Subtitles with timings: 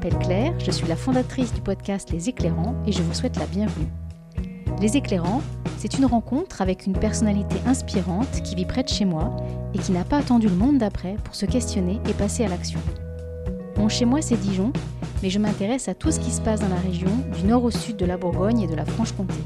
[0.00, 3.44] m'appelle Claire, je suis la fondatrice du podcast Les Éclairants et je vous souhaite la
[3.44, 3.86] bienvenue.
[4.80, 5.42] Les Éclairants,
[5.76, 9.36] c'est une rencontre avec une personnalité inspirante qui vit près de chez moi
[9.74, 12.80] et qui n'a pas attendu le monde d'après pour se questionner et passer à l'action.
[13.76, 14.72] Mon chez moi, c'est Dijon,
[15.22, 17.70] mais je m'intéresse à tout ce qui se passe dans la région, du nord au
[17.70, 19.42] sud de la Bourgogne et de la Franche-Comté.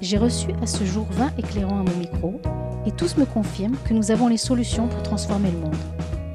[0.00, 2.40] J'ai reçu à ce jour 20 éclairants à mon micro,
[2.86, 5.76] et tous me confirment que nous avons les solutions pour transformer le monde,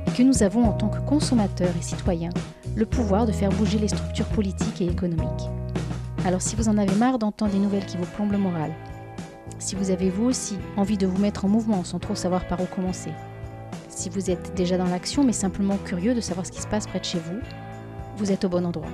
[0.07, 2.31] et que nous avons en tant que consommateurs et citoyens
[2.75, 5.49] le pouvoir de faire bouger les structures politiques et économiques.
[6.25, 8.71] Alors si vous en avez marre d'entendre des nouvelles qui vous plombent le moral,
[9.59, 12.61] si vous avez vous aussi envie de vous mettre en mouvement sans trop savoir par
[12.61, 13.11] où commencer,
[13.89, 16.87] si vous êtes déjà dans l'action mais simplement curieux de savoir ce qui se passe
[16.87, 17.39] près de chez vous,
[18.17, 18.89] vous êtes au bon endroit.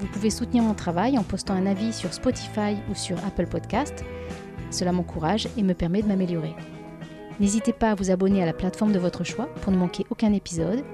[0.00, 4.04] Vous pouvez soutenir mon travail en postant un avis sur Spotify ou sur Apple Podcast.
[4.70, 6.54] Cela m'encourage et me permet de m'améliorer.
[7.40, 10.32] N'hésitez pas à vous abonner à la plateforme de votre choix pour ne manquer aucun
[10.32, 10.84] épisode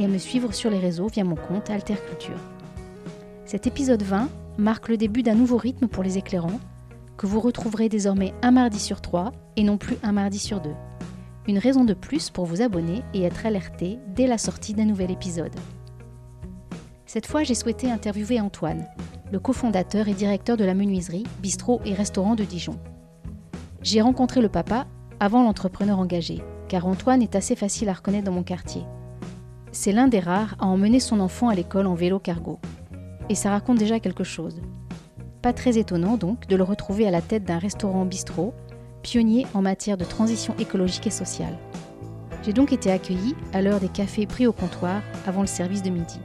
[0.00, 2.40] et à me suivre sur les réseaux via mon compte Alter Culture.
[3.44, 6.58] Cet épisode 20 marque le début d'un nouveau rythme pour les éclairants
[7.18, 10.74] que vous retrouverez désormais un mardi sur trois et non plus un mardi sur deux.
[11.46, 15.10] Une raison de plus pour vous abonner et être alerté dès la sortie d'un nouvel
[15.10, 15.54] épisode.
[17.04, 18.86] Cette fois, j'ai souhaité interviewer Antoine,
[19.32, 22.78] le cofondateur et directeur de la menuiserie, bistrot et restaurant de Dijon.
[23.82, 24.86] J'ai rencontré le papa
[25.18, 28.82] avant l'entrepreneur engagé, car Antoine est assez facile à reconnaître dans mon quartier.
[29.72, 32.58] C'est l'un des rares à emmener son enfant à l'école en vélo cargo.
[33.28, 34.60] Et ça raconte déjà quelque chose.
[35.42, 38.52] Pas très étonnant donc de le retrouver à la tête d'un restaurant bistrot,
[39.02, 41.56] pionnier en matière de transition écologique et sociale.
[42.42, 45.90] J'ai donc été accueilli à l'heure des cafés pris au comptoir avant le service de
[45.90, 46.20] midi.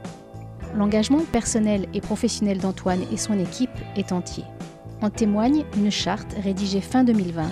[0.74, 4.44] L'engagement personnel et professionnel d'Antoine et son équipe est entier.
[5.02, 7.44] En témoigne une charte rédigée fin 2020,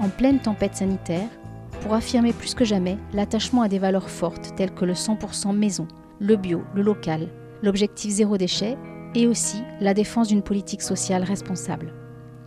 [0.00, 1.28] en pleine tempête sanitaire,
[1.80, 5.88] pour affirmer plus que jamais l'attachement à des valeurs fortes telles que le 100% maison,
[6.20, 7.28] le bio, le local,
[7.62, 8.76] l'objectif zéro déchet
[9.14, 11.92] et aussi la défense d'une politique sociale responsable.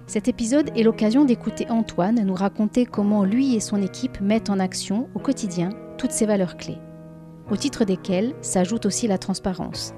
[0.07, 4.59] Cet épisode est l'occasion d'écouter Antoine nous raconter comment lui et son équipe mettent en
[4.59, 6.79] action au quotidien toutes ces valeurs clés,
[7.49, 9.93] au titre desquelles s'ajoute aussi la transparence,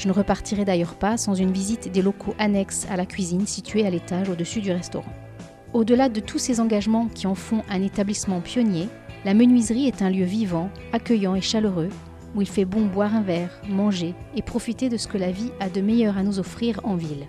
[0.00, 3.86] je ne repartirai d'ailleurs pas sans une visite des locaux annexes à la cuisine située
[3.86, 5.12] à l'étage au-dessus du restaurant.
[5.72, 8.88] Au-delà de tous ces engagements qui en font un établissement pionnier,
[9.24, 11.90] la menuiserie est un lieu vivant, accueillant et chaleureux,
[12.34, 15.52] où il fait bon boire un verre, manger et profiter de ce que la vie
[15.60, 17.26] a de meilleur à nous offrir en ville.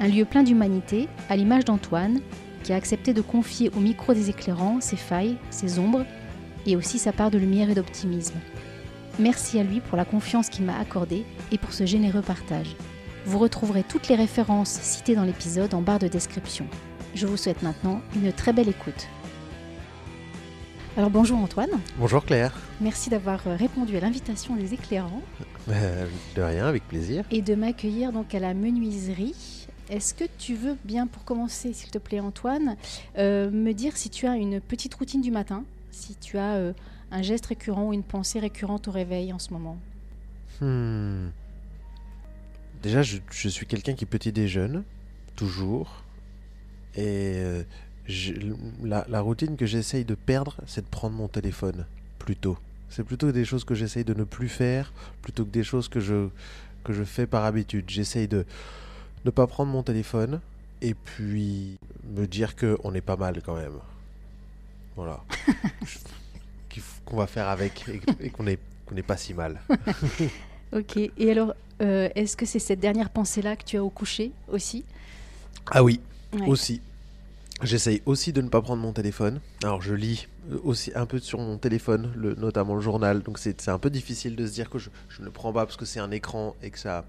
[0.00, 2.20] Un lieu plein d'humanité, à l'image d'Antoine,
[2.62, 6.06] qui a accepté de confier au micro des éclairants ses failles, ses ombres,
[6.66, 8.38] et aussi sa part de lumière et d'optimisme.
[9.18, 12.74] Merci à lui pour la confiance qu'il m'a accordée et pour ce généreux partage.
[13.26, 16.66] Vous retrouverez toutes les références citées dans l'épisode en barre de description.
[17.14, 19.08] Je vous souhaite maintenant une très belle écoute.
[20.96, 21.70] Alors bonjour Antoine.
[21.98, 22.52] Bonjour Claire.
[22.80, 25.22] Merci d'avoir répondu à l'invitation des éclairants.
[25.68, 27.24] Euh, de rien, avec plaisir.
[27.30, 29.66] Et de m'accueillir donc à la menuiserie.
[29.90, 32.76] Est-ce que tu veux bien, pour commencer, s'il te plaît Antoine,
[33.18, 36.72] euh, me dire si tu as une petite routine du matin, si tu as euh,
[37.10, 39.78] un geste récurrent ou une pensée récurrente au réveil en ce moment?
[40.60, 41.28] Hmm.
[42.82, 44.84] Déjà, je, suis quelqu'un qui petit déjeune,
[45.36, 46.03] toujours.
[46.96, 47.62] Et euh,
[48.82, 51.86] la, routine que j'essaye de perdre, c'est de prendre mon téléphone,
[52.18, 52.56] plutôt.
[52.90, 56.00] C'est plutôt des choses que j'essaye de ne plus faire, plutôt que des choses que
[56.00, 56.28] je,
[56.84, 57.84] que je fais par habitude.
[57.88, 58.44] J'essaye de
[59.24, 60.40] ne pas prendre mon téléphone,
[60.82, 61.78] et puis
[62.14, 63.78] me dire qu'on est pas mal quand même.
[64.96, 65.24] Voilà.
[67.04, 67.88] qu'on va faire avec
[68.20, 69.60] et, qu'on n'est qu'on pas si mal.
[70.72, 70.96] ok.
[70.96, 74.84] Et alors, euh, est-ce que c'est cette dernière pensée-là que tu as au coucher aussi?
[75.70, 76.00] Ah oui,
[76.46, 76.80] aussi.
[77.62, 79.40] J'essaye aussi de ne pas prendre mon téléphone.
[79.62, 83.22] Alors je lis euh, aussi un peu sur mon téléphone, notamment le journal.
[83.22, 85.76] Donc c'est un peu difficile de se dire que je, je ne prends pas parce
[85.76, 87.04] que c'est un écran et que ça...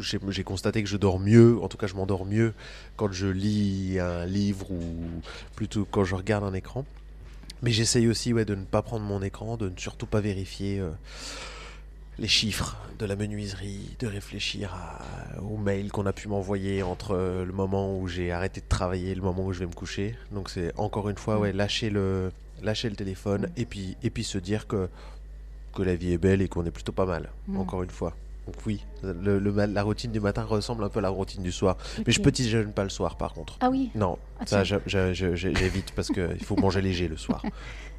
[0.00, 2.54] J'ai constaté que je dors mieux, en tout cas je m'endors mieux
[2.96, 4.82] quand je lis un livre ou
[5.54, 6.84] plutôt quand je regarde un écran.
[7.62, 10.80] Mais j'essaye aussi ouais, de ne pas prendre mon écran, de ne surtout pas vérifier
[10.80, 10.90] euh,
[12.18, 17.14] les chiffres de la menuiserie, de réfléchir à, aux mails qu'on a pu m'envoyer entre
[17.14, 20.14] le moment où j'ai arrêté de travailler et le moment où je vais me coucher.
[20.32, 21.56] Donc c'est encore une fois ouais, mm.
[21.56, 22.32] lâcher, le,
[22.62, 23.60] lâcher le téléphone mm.
[23.60, 24.88] et, puis, et puis se dire que,
[25.74, 27.58] que la vie est belle et qu'on est plutôt pas mal, mm.
[27.58, 28.14] encore une fois.
[28.46, 31.76] Donc oui, le, la routine du matin ressemble un peu à la routine du soir.
[32.06, 33.58] Mais je petit jeûne pas le soir par contre.
[33.60, 37.42] Ah oui Non, ah, ça j'évite parce qu'il faut manger léger le soir.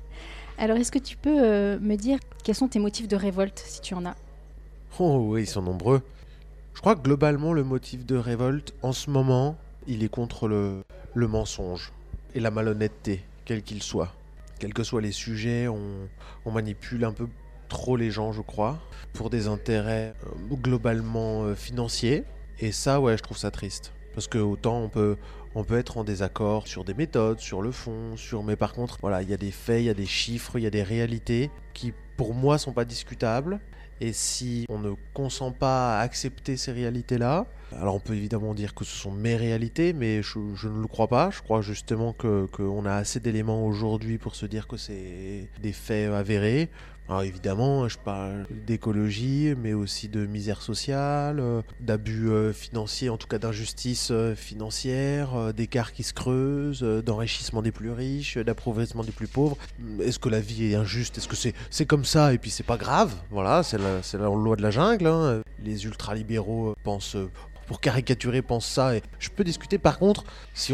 [0.58, 3.82] Alors est-ce que tu peux euh, me dire quels sont tes motifs de révolte si
[3.82, 4.16] tu en as?
[5.00, 6.02] Oh oui, ils sont nombreux.
[6.74, 9.56] Je crois que globalement le motif de révolte en ce moment,
[9.88, 10.84] il est contre le,
[11.14, 11.92] le mensonge
[12.36, 14.14] et la malhonnêteté, quel qu'il soit.
[14.60, 17.28] Quels que soient les sujets, on, manipule un peu
[17.68, 18.80] trop les gens, je crois,
[19.14, 22.24] pour des intérêts euh, globalement euh, financiers.
[22.60, 23.92] Et ça, ouais, je trouve ça triste.
[24.14, 25.18] Parce que autant on peut,
[25.58, 28.44] on peut être en désaccord sur des méthodes, sur le fond, sur.
[28.44, 30.62] Mais par contre, voilà, il y a des faits, il y a des chiffres, il
[30.62, 33.60] y a des réalités qui, pour moi, sont pas discutables.
[34.00, 38.76] Et si on ne consent pas à accepter ces réalités-là, alors on peut évidemment dire
[38.76, 41.32] que ce sont mes réalités, mais je, ne le crois pas.
[41.32, 46.14] Je crois justement qu'on a assez d'éléments aujourd'hui pour se dire que c'est des faits
[46.14, 46.70] avérés.
[47.10, 53.16] Alors évidemment, je parle d'écologie, mais aussi de misère sociale, euh, d'abus euh, financiers, en
[53.16, 59.14] tout cas d'injustice euh, financière, d'écarts qui se creusent, d'enrichissement des plus riches, d'appauvrissement des
[59.14, 59.58] plus pauvres.
[60.04, 61.18] Est-ce que la vie est injuste?
[61.18, 63.14] Est-ce que c'est comme ça et puis c'est pas grave?
[63.32, 65.08] Voilà, c'est la, la, loi de la jungle.
[65.08, 65.42] Hein.
[65.64, 67.16] Les ultralibéraux pensent
[67.68, 68.96] pour caricaturer pensent ça.
[68.96, 70.74] Et je peux discuter par contre, si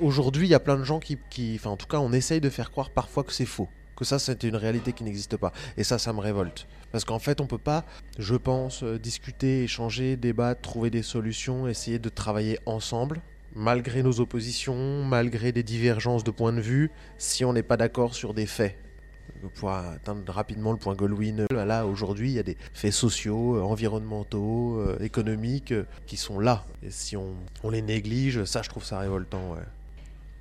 [0.00, 2.40] aujourd'hui il y a plein de gens qui, qui, enfin en tout cas on essaye
[2.40, 3.68] de faire croire parfois que c'est faux
[4.00, 5.52] que ça c'était une réalité qui n'existe pas.
[5.76, 6.66] Et ça, ça me révolte.
[6.90, 7.84] Parce qu'en fait, on peut pas,
[8.18, 13.20] je pense, euh, discuter, échanger, débattre, trouver des solutions, essayer de travailler ensemble,
[13.54, 18.14] malgré nos oppositions, malgré des divergences de points de vue, si on n'est pas d'accord
[18.14, 18.76] sur des faits.
[19.54, 23.62] Pour atteindre rapidement le point Goldwyn, là aujourd'hui il y a des faits sociaux, euh,
[23.62, 25.72] environnementaux, euh, économiques
[26.06, 26.66] qui sont là.
[26.82, 27.36] Et si on,
[27.70, 29.56] les néglige, ça je trouve ça révoltant.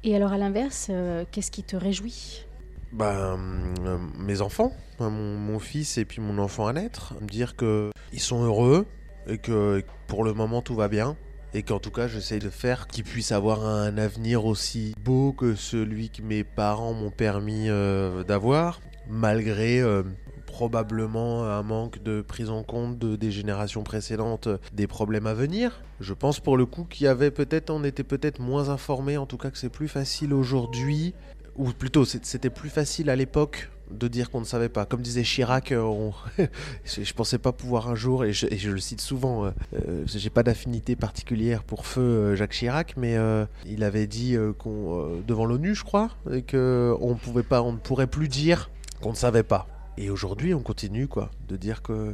[0.03, 0.91] Et alors à l'inverse,
[1.31, 2.45] qu'est-ce qui te réjouit?
[2.91, 7.55] Bah, euh, mes enfants, hein, mon, fils et puis mon enfant à naître, me dire
[7.55, 8.85] que ils sont heureux
[9.27, 11.15] et que pour le moment tout va bien
[11.53, 15.55] et qu'en tout cas j'essaye de faire qu'ils puissent avoir un avenir aussi beau que
[15.55, 20.03] celui que mes parents m'ont permis euh, d'avoir, malgré euh,
[20.47, 25.83] probablement un manque de prise en compte de, des générations précédentes des problèmes à venir.
[25.99, 29.27] Je pense pour le coup qu'il y avait peut-être, on était peut-être moins informés, en
[29.27, 31.13] tout cas que c'est plus facile aujourd'hui
[31.59, 34.85] ou plutôt c'était plus facile à l'époque de dire qu'on ne savait pas.
[34.85, 36.11] Comme disait Chirac, euh,
[36.85, 40.29] je, ne pensais pas pouvoir un jour, et je, le cite souvent, euh, euh, j'ai
[40.29, 43.17] pas d'affinité particulière pour feu Jacques Chirac, mais
[43.65, 47.77] il avait dit qu'on devant l'ONU, je crois, et que on pouvait pas, on ne
[47.77, 48.69] pourrait plus dire
[49.01, 49.67] qu'on ne savait pas.
[49.97, 52.13] Et aujourd'hui, on continue quoi, de dire que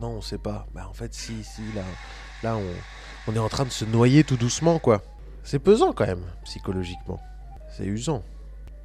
[0.00, 0.66] non, on sait pas.
[0.74, 1.82] Bah en fait, si, si, là,
[2.42, 5.02] là, on, on est en train de se noyer tout doucement quoi.
[5.44, 7.20] C'est pesant quand même psychologiquement.
[7.74, 8.22] C'est usant.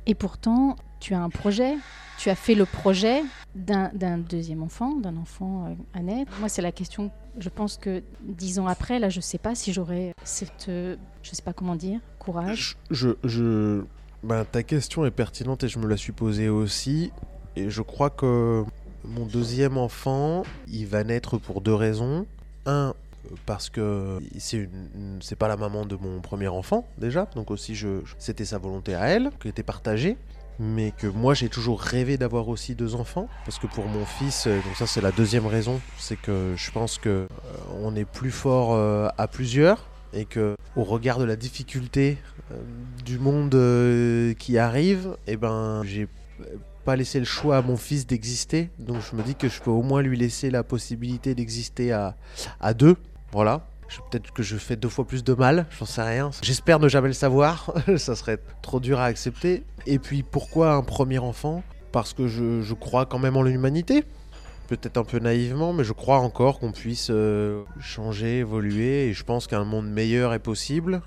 [0.07, 1.75] Et pourtant, tu as un projet,
[2.17, 3.23] tu as fait le projet
[3.55, 6.31] d'un deuxième enfant, d'un enfant euh, à naître.
[6.39, 9.55] Moi, c'est la question, je pense que dix ans après, là, je ne sais pas
[9.55, 12.77] si j'aurais cette, je sais pas comment dire, courage.
[12.91, 13.83] Je, je,
[14.23, 17.11] ben, ta question est pertinente et je me la suis posée aussi.
[17.55, 18.63] Et je crois que
[19.03, 22.25] mon deuxième enfant, il va naître pour deux raisons.
[22.65, 22.93] Un,
[23.45, 24.69] parce que c'est
[25.21, 28.95] c'est pas la maman de mon premier enfant déjà, donc aussi je, c'était sa volonté
[28.95, 30.17] à elle qui était partagée.
[30.57, 33.27] Mais que moi j'ai toujours rêvé d'avoir aussi deux enfants.
[33.43, 36.71] Parce que pour mon fils euh, donc ça c'est la deuxième raison c'est que je
[36.71, 37.27] pense que euh,
[37.81, 39.89] on est plus fort euh, à plusieurs.
[40.13, 42.17] Et que au regard de la difficulté
[43.03, 43.57] du monde
[44.39, 46.07] qui arrive et eh ben j'ai
[46.85, 48.69] pas laissé le choix à mon fils d'exister.
[48.79, 52.15] Donc je me dis que je peux au moins lui laisser la possibilité d'exister à,
[52.61, 52.95] à deux
[53.31, 53.67] voilà.
[54.11, 56.31] Peut-être que je fais deux fois plus de mal, j'en sais rien.
[56.41, 59.63] J'espère ne jamais le savoir, ça serait trop dur à accepter.
[59.85, 61.63] Et puis pourquoi un premier enfant?
[61.91, 64.03] Parce que je, crois quand même en l'humanité.
[64.67, 69.23] Peut-être un peu naïvement, mais je crois encore qu'on puisse euh, changer, évoluer, et je
[69.23, 71.01] pense qu'un monde meilleur est possible.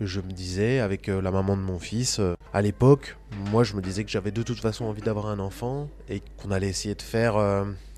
[0.00, 3.18] Je me disais, avec euh, la maman de mon fils, euh, à l'époque,
[3.50, 6.50] moi je me disais que j'avais de toute façon envie d'avoir un enfant, et qu'on
[6.50, 7.36] allait essayer de faire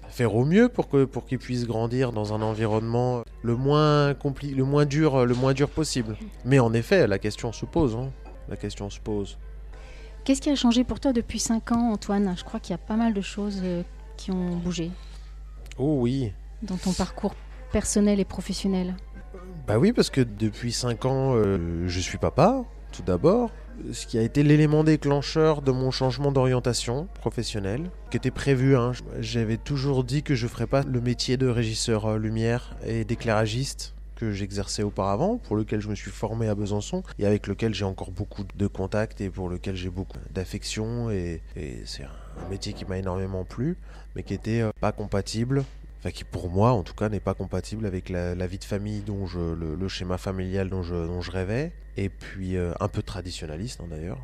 [0.09, 4.55] faire au mieux pour que pour qu'il puisse grandir dans un environnement le moins compli
[4.55, 6.17] le moins dur le moins dur possible.
[6.45, 7.97] Mais en effet, la question se pose.
[7.97, 8.11] Hein.
[8.49, 9.39] La question se pose.
[10.25, 12.35] Qu'est-ce qui a changé pour toi depuis 5 ans, Antoine?
[12.37, 13.83] Je crois qu'il y a pas mal de choses euh,
[14.17, 14.91] qui ont bougé.
[15.79, 16.33] Oh oui.
[16.63, 17.35] Dans ton parcours
[17.73, 18.95] personnel et professionnel.
[19.67, 22.63] Bah oui, parce que depuis 5 ans, euh, je suis papa,
[22.93, 23.51] tout d'abord
[23.93, 28.77] ce qui a été l'élément déclencheur de mon changement d'orientation professionnelle, qui était prévu.
[28.77, 28.93] Hein.
[29.21, 33.05] J'avais toujours dit que je ne ferais pas le métier de régisseur euh, lumière et
[33.05, 37.73] d'éclairagiste que j'exerçais auparavant, pour lequel je me suis formé à Besançon et avec lequel
[37.73, 41.41] j'ai encore beaucoup de contacts et pour lequel j'ai beaucoup d'affection et,
[41.85, 43.77] c'est un métier qui m'a énormément plu,
[44.17, 45.65] mais qui était euh, pas compatible
[45.99, 49.01] enfin qui pour moi en tout cas n'est pas compatible avec la, vie de famille
[49.01, 53.87] dont je le, schéma familial dont je, rêvais et puis euh, un peu traditionnaliste hein,
[53.91, 54.19] d'ailleurs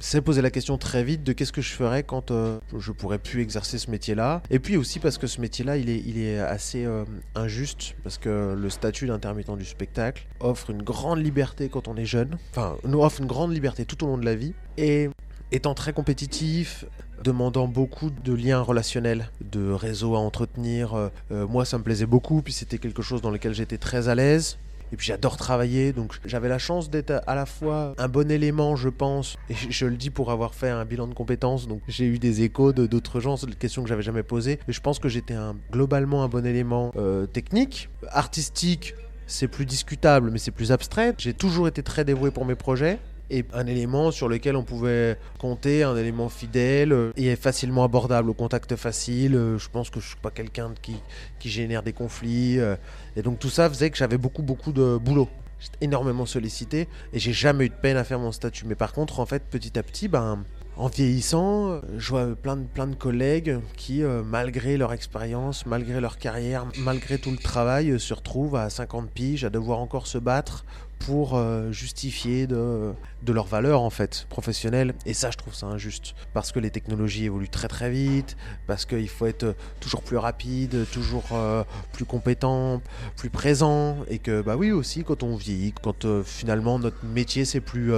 [0.00, 3.18] c'est poser la question très vite de qu'est-ce que je ferais quand euh, je pourrais
[3.18, 4.42] plus exercer ce métier-là.
[4.50, 7.04] Et puis aussi parce que ce métier-là, il est, il est assez euh,
[7.34, 12.04] injuste, parce que le statut d'intermittent du spectacle offre une grande liberté quand on est
[12.04, 14.52] jeune, enfin, nous offre une grande liberté tout au long de la vie.
[14.76, 15.08] Et
[15.52, 16.84] étant très compétitif,
[17.22, 22.06] demandant beaucoup de liens relationnels, de réseaux à entretenir, euh, euh, moi ça me plaisait
[22.06, 24.58] beaucoup, puis c'était quelque chose dans lequel j'étais très à l'aise.
[24.92, 28.76] Et puis j'adore travailler, donc j'avais la chance d'être à la fois un bon élément,
[28.76, 32.04] je pense, et je, le dis pour avoir fait un bilan de compétences, donc j'ai
[32.04, 35.08] eu des échos d'autres gens, des questions que j'avais jamais posées, mais je pense que
[35.08, 35.34] j'étais
[35.72, 38.94] globalement un bon élément euh, technique, artistique,
[39.26, 41.14] c'est plus discutable, mais c'est plus abstrait.
[41.18, 42.98] J'ai toujours été très dévoué pour mes projets
[43.30, 48.30] et un élément sur lequel on pouvait compter, un élément fidèle euh, et facilement abordable,
[48.30, 49.34] au contact facile.
[49.34, 50.96] Euh, je pense que je suis pas quelqu'un qui,
[51.38, 52.58] qui génère des conflits.
[52.58, 52.76] Euh,
[53.16, 55.28] et donc tout ça faisait que j'avais beaucoup, beaucoup de boulot.
[55.58, 58.66] J'étais énormément sollicité et j'ai jamais eu de peine à faire mon statut.
[58.66, 60.44] Mais par contre, en fait, petit à petit, ben,
[60.76, 66.18] en vieillissant, je vois plein de, plein de collègues qui, malgré leur expérience, malgré leur
[66.18, 70.64] carrière, malgré tout le travail, se retrouvent à 50 piges à devoir encore se battre
[70.98, 71.40] pour
[71.70, 72.92] justifier de,
[73.24, 76.14] de leur valeur en fait professionnelle et ça je trouve ça injuste.
[76.32, 78.36] Parce que les technologies évoluent très très vite.
[78.66, 82.80] Parce qu'il faut être toujours plus rapide toujours euh, plus compétent
[83.16, 83.96] plus présent.
[84.08, 87.92] Et que bah oui aussi quand on vieillit quand euh, finalement notre métier c'est plus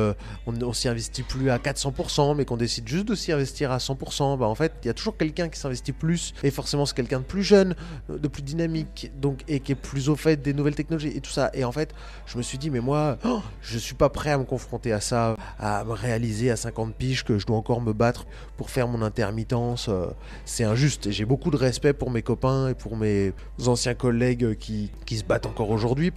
[0.46, 4.38] on, s'y investit plus à 400% mais qu'on décide juste de s'y investir à 100%
[4.38, 6.34] bah en fait il y a toujours quelqu'un qui s'investit plus.
[6.42, 7.74] Et forcément c'est quelqu'un de plus jeune
[8.08, 11.30] de plus dynamique donc et qui est plus au fait des nouvelles technologies et tout
[11.30, 11.50] ça.
[11.54, 11.94] Et en fait
[12.26, 15.00] je me suis dit mais moi oh, je suis pas prêt à me confronter à
[15.00, 15.15] ça,
[15.58, 19.02] à me réaliser à 50 piges que je dois encore me battre pour faire mon
[19.02, 19.88] intermittence.
[19.88, 20.06] Euh,
[20.44, 21.06] c'est injuste.
[21.06, 23.32] Et j'ai beaucoup de respect pour mes copains et pour mes
[23.66, 26.12] anciens collègues qui, qui se battent encore aujourd'hui.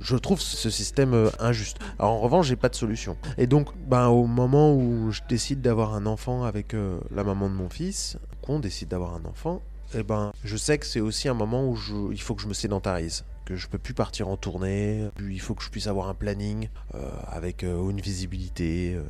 [0.00, 1.78] Je trouve ce système euh, injuste.
[1.98, 3.16] En revanche, j'ai pas de solution.
[3.38, 7.48] Et donc, ben, au moment où je décide d'avoir un enfant avec euh, la maman
[7.48, 9.62] de mon fils, qu'on décide d'avoir un enfant,
[9.94, 11.76] eh ben, je sais que c'est aussi un moment où
[12.12, 15.54] il faut que je me sédentarise que je peux plus partir en tournée, il faut
[15.54, 18.94] que je puisse avoir un planning euh, avec euh, une visibilité.
[18.94, 19.02] Euh.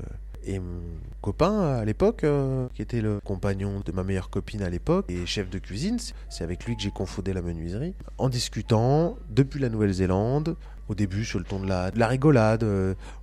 [0.45, 0.81] Et mon
[1.21, 2.27] copain à l'époque,
[2.75, 5.99] qui était le compagnon de ma meilleure copine à l'époque et chef de cuisine,
[6.31, 7.95] c'est avec lui que j'ai confondé la menuiserie.
[8.19, 10.57] En discutant depuis la Nouvelle-Zélande,
[10.89, 12.65] au début sur le ton de la, de la rigolade,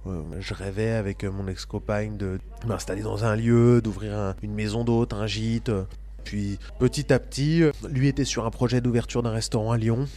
[0.06, 5.28] je rêvais avec mon ex-compagne de m'installer dans un lieu, d'ouvrir une maison d'hôte, un
[5.28, 5.74] gîte.
[6.24, 10.08] Puis petit à petit, lui était sur un projet d'ouverture d'un restaurant à Lyon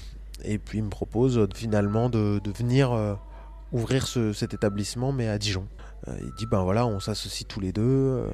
[0.44, 3.14] et puis il me propose euh, finalement de, venir euh,
[3.72, 5.66] ouvrir cet établissement, mais à Dijon.
[6.08, 8.28] Euh, il dit ben voilà, on s'associe tous les deux,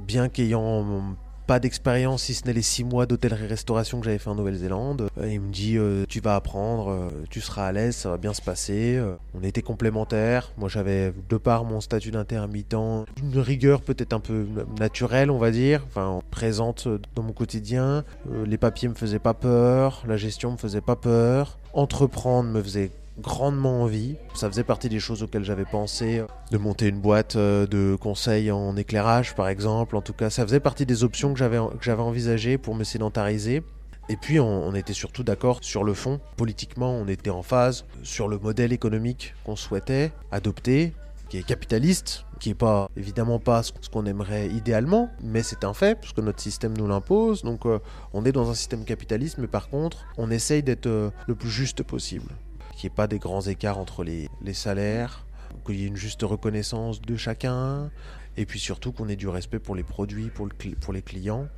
[0.00, 4.34] bien qu'ayant pas d'expérience si ce n'est les six mois d'hôtellerie-restauration que j'avais fait en
[4.34, 5.08] Nouvelle-Zélande.
[5.22, 9.00] il me dit tu vas apprendre, tu seras à l'aise, ça va bien se passer.
[9.34, 10.52] on était complémentaires.
[10.56, 14.46] Moi j'avais de par mon statut d'intermittent une rigueur peut-être un peu
[14.78, 18.04] naturelle on va dire, enfin présente dans mon quotidien.
[18.44, 21.58] les papiers me faisaient pas peur, la gestion me faisait pas peur.
[21.72, 24.16] Entreprendre me faisait grandement envie.
[24.34, 28.50] Ça faisait partie des choses auxquelles j'avais pensé, de monter une boîte euh, de conseils
[28.50, 29.96] en éclairage par exemple.
[29.96, 31.58] En tout cas, ça faisait partie des options que j'avais,
[32.00, 33.62] envisagées pour me sédentariser.
[34.08, 36.20] Et puis on, était surtout d'accord sur le fond.
[36.36, 40.92] Politiquement, on était en phase sur le modèle économique qu'on souhaitait adopter,
[41.28, 45.74] qui est capitaliste, qui est pas évidemment pas ce qu'on aimerait idéalement, mais c'est un
[45.74, 47.42] fait puisque notre système nous l'impose.
[47.42, 47.80] Donc euh,
[48.12, 51.50] on est dans un système capitaliste, mais par contre, on essaye d'être euh, le plus
[51.50, 52.28] juste possible
[52.76, 55.26] qu'il n'y ait pas des grands écarts entre les, salaires,
[55.64, 57.90] qu'il y ait une juste reconnaissance de chacun,
[58.36, 61.48] et puis surtout qu'on ait du respect pour les produits, pour, les clients.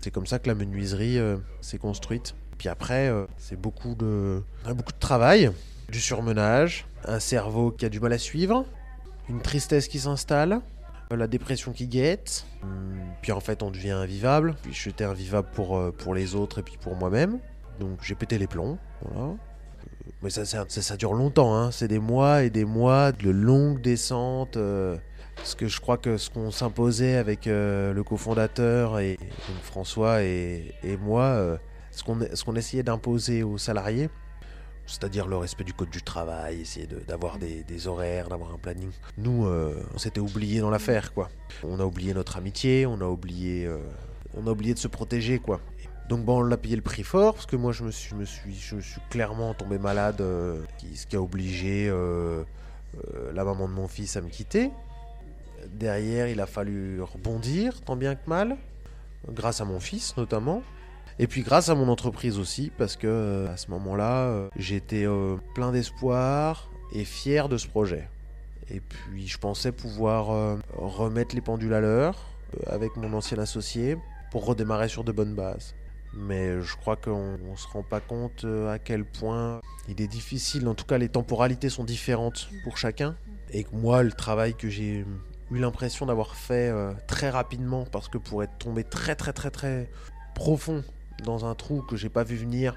[0.00, 2.34] C'est comme ça que la menuiserie euh, s'est construite.
[2.56, 4.42] Puis après, euh, c'est beaucoup de,
[4.74, 5.52] beaucoup de travail,
[5.90, 8.64] du surmenage, un cerveau qui a du mal à suivre,
[9.28, 10.62] une tristesse qui s'installe,
[11.16, 15.76] la dépression qui guette, hum, puis en fait on devient invivable, puis j'étais invivable pour,
[15.76, 17.38] euh, pour les autres et puis pour moi-même.
[17.78, 19.34] Donc j'ai pété les plombs, voilà.
[20.22, 21.70] Mais ça, ça, dure longtemps, hein.
[21.70, 24.56] c'est des mois et des mois de longues descentes.
[24.56, 24.96] Euh,
[25.36, 29.18] parce que je crois que ce qu'on s'imposait avec euh, le cofondateur et
[29.62, 31.56] François et, moi, euh,
[31.90, 32.04] ce
[32.44, 34.10] qu'on essayait d'imposer aux salariés,
[34.86, 38.90] c'est-à-dire le respect du code du travail, essayer d'avoir des, des, horaires, d'avoir un planning.
[39.16, 39.48] Nous,
[39.94, 41.28] on s'était oublié dans l'affaire, quoi.
[41.64, 43.68] On a oublié notre amitié, on a oublié,
[44.34, 45.60] on a oublié de se protéger, quoi.
[46.08, 48.14] Donc bon, on l'a payé le prix fort parce que moi je me suis,
[49.10, 50.60] clairement tombé malade, euh,
[50.94, 52.42] ce qui a obligé euh,
[53.14, 54.70] euh, la maman de mon fils à me quitter.
[55.72, 58.56] Derrière, il a fallu rebondir tant bien que mal,
[59.30, 60.62] grâce à mon fils notamment.
[61.18, 65.06] Et puis grâce à mon entreprise aussi, parce que à ce moment-là, j'étais
[65.54, 68.08] plein d'espoir et fier de ce projet.
[68.70, 72.18] Et puis je pensais pouvoir remettre les pendules à l'heure
[72.66, 73.96] avec mon ancien associé
[74.32, 75.74] pour redémarrer sur de bonnes bases
[76.14, 80.08] mais je crois qu'on ne se rend pas compte euh, à quel point il est
[80.08, 83.16] difficile, en tout cas les temporalités sont différentes pour chacun,
[83.50, 85.04] et que moi le travail que j'ai
[85.50, 89.50] eu l'impression d'avoir fait euh, très rapidement parce que pour être tombé très très très
[89.50, 89.90] très
[90.34, 90.82] profond
[91.24, 92.74] dans un trou que j'ai pas vu venir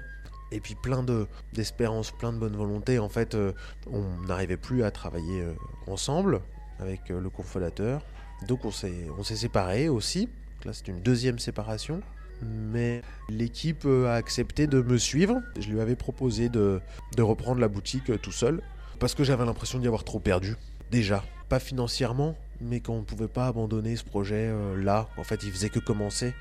[0.52, 3.52] et puis plein de d'espérance, plein de bonne volonté, en fait, euh,
[3.90, 5.44] on n'arrivait plus à travailler
[5.86, 6.40] ensemble
[6.78, 8.02] avec le cofondateur.
[8.46, 10.28] Donc on s'est séparés aussi.
[10.64, 12.02] là, c'est une deuxième séparation.
[12.42, 15.40] Mais l'équipe a accepté de me suivre.
[15.58, 16.80] Je lui avais proposé de,
[17.16, 18.62] de reprendre la boutique tout seul
[18.98, 20.56] parce que j'avais l'impression d'y avoir trop perdu.
[20.90, 25.08] Déjà, pas financièrement, mais qu'on ne pouvait pas abandonner ce projet euh, là.
[25.16, 26.34] En fait, il faisait que commencer.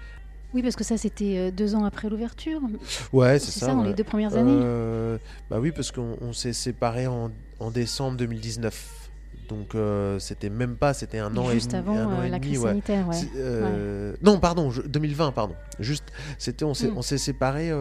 [0.53, 2.61] Oui, parce que ça, c'était euh, deux ans après l'ouverture.
[3.11, 3.67] Ouais, c'est ça.
[3.67, 4.57] ça, dans les deux premières années.
[4.63, 5.17] Euh,
[5.49, 9.04] bah oui, parce qu'on s'est séparés en, en, décembre 2019.
[9.47, 9.75] Donc
[10.19, 12.69] c'était même pas, c'était un an Juste et avant un an la et crise ouais.
[12.69, 13.15] sanitaire, ouais.
[13.35, 14.13] ouais.
[14.23, 15.55] Non, pardon, je, 2020, pardon.
[15.79, 16.05] Juste,
[16.37, 16.97] c'était, on s'est, Mm.
[16.97, 17.71] on s'est séparés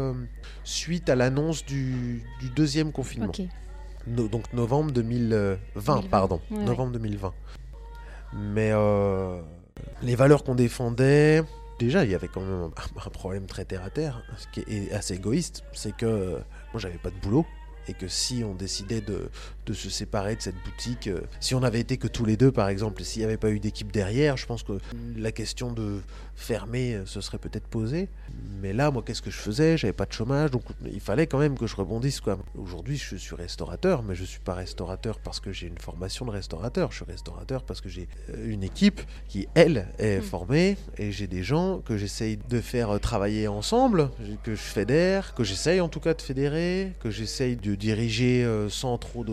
[0.64, 3.32] suite à l'annonce du, du deuxième confinement.
[4.06, 6.40] No- donc novembre 2020, 2020, pardon.
[6.50, 7.32] novembre 2020.
[8.36, 9.40] Mais euh,
[10.02, 11.42] les valeurs qu'on défendait,
[11.78, 14.60] déjà, il y avait quand même un, un problème très terre à terre, ce qui
[14.72, 15.64] est assez égoïste.
[15.72, 16.38] C'est que euh,
[16.72, 17.46] moi, j'avais pas de boulot.
[17.86, 19.28] Et que si on décidait de,
[19.66, 22.52] de se séparer de cette boutique, euh, si on avait été que tous les deux
[22.52, 24.78] par exemple, s'il n'y avait pas eu d'équipe derrière, je pense que
[25.16, 26.00] la question de
[26.36, 28.08] fermer euh, se serait peut-être posée.
[28.60, 29.76] Mais là, moi, qu'est-ce que je faisais?
[29.76, 32.20] J'avais pas de chômage, donc il fallait quand même que je rebondisse.
[32.20, 32.38] quoi.
[32.56, 36.30] Aujourd'hui, je suis restaurateur, mais je suis pas restaurateur parce que j'ai une formation de
[36.30, 36.90] restaurateur.
[36.90, 40.22] Je suis restaurateur parce que j'ai euh, une équipe qui, elle, est Mm.
[40.22, 44.10] formée, et j'ai des gens que j'essaye de faire travailler ensemble,
[44.42, 48.98] que je fédère, que j'essaye en tout cas de fédérer, que j'essaye de diriger sans
[48.98, 49.24] trop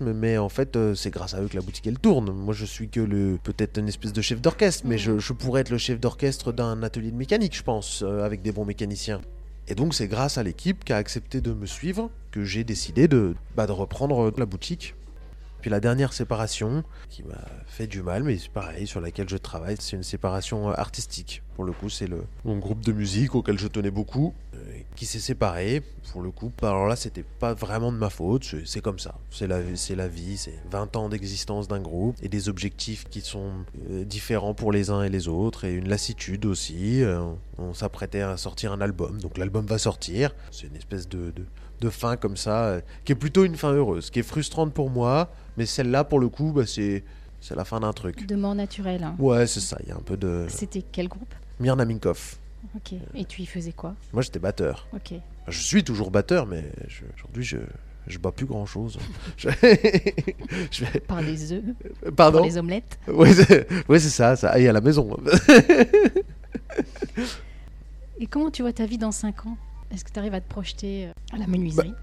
[0.00, 2.30] mais en fait, euh, c'est grâce à eux que la boutique elle tourne.
[2.30, 5.70] Moi, je suis que le peut-être une espèce de chef d'orchestre, mais je, pourrais être
[5.70, 9.20] le chef d'orchestre d'un atelier de mécanique, je pense, euh, avec des bons mécaniciens.
[9.68, 13.06] Et donc, c'est grâce à l'équipe qui a accepté de me suivre que j'ai décidé
[13.08, 14.94] de, bah, de reprendre la boutique.
[15.60, 19.36] Puis la dernière séparation, qui m'a fait du mal, mais c'est pareil, sur laquelle je
[19.36, 21.42] travaille, c'est une séparation artistique.
[21.56, 24.34] Pour le coup, c'est le mon groupe de musique auquel je tenais beaucoup,
[24.98, 25.82] qui s'est séparé.
[26.12, 29.14] Pour le coup, alors là, c'était pas vraiment de ma faute, c'est- comme ça.
[29.30, 33.50] C'est la, la vie, c'est 20 ans d'existence d'un groupe et des objectifs qui sont
[33.90, 37.02] euh, différents pour les uns et les autres, et une lassitude aussi.
[37.04, 37.20] Euh,
[37.58, 40.34] on s'apprêtait à sortir un album, donc l'album va sortir.
[40.50, 41.44] C'est une espèce de, de,
[41.80, 44.90] de fin comme ça, euh, qui est plutôt une fin heureuse, qui est frustrante pour
[44.90, 47.04] moi, mais celle-là, pour le coup, bah, c'est
[47.40, 48.26] c'est la fin d'un truc.
[48.26, 49.04] De mort naturelle.
[49.04, 49.14] hein.
[49.20, 50.46] Ouais, c'est ça, il y a un peu de...
[50.48, 51.32] C'était quel groupe?
[51.60, 52.37] Mirna Minkoff.
[52.76, 52.94] Ok.
[53.14, 54.86] Et tu y faisais quoi Moi, j'étais batteur.
[54.94, 55.14] Ok.
[55.48, 57.58] Je suis toujours batteur, mais je- aujourd'hui, je...
[58.06, 58.98] Je bats plus grand chose.
[59.36, 59.50] je...
[61.06, 61.62] Par les œufs,
[62.16, 62.98] Pardon pour les omelettes.
[63.06, 64.58] Ouais, c'est ouais, ça, ça.
[64.58, 65.14] Et à la maison.
[68.18, 69.56] Et comment tu vois ta vie dans 5 ans?
[69.90, 71.94] Est-ce que tu arrives à te projeter euh, à la menuiserie?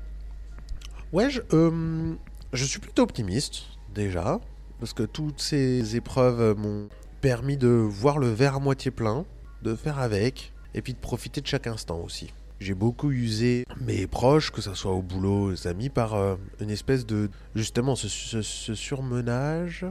[1.11, 2.13] Ouais, je, euh,
[2.53, 3.63] je suis plutôt optimiste,
[3.93, 4.39] déjà,
[4.79, 6.87] parce que toutes ces épreuves m'ont
[7.21, 9.25] permis de voir le verre à moitié plein,
[9.65, 12.31] de faire avec, et puis de profiter de chaque instant aussi.
[12.59, 16.69] J'ai beaucoup usé mes proches, que ce soit au boulot, aux amis, par euh, une
[16.69, 17.29] espèce de...
[17.55, 19.85] Justement, ce, ce- ce surmenage,